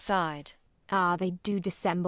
Kent. 0.03 0.55
Ah, 0.89 1.15
they 1.15 1.29
do 1.29 1.59
dissemble! 1.59 1.99